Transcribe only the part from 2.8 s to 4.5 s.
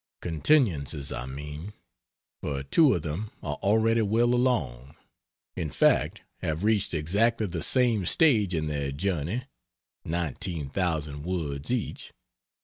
of them are already well